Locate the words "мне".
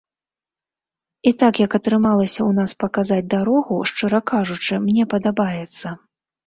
4.89-5.03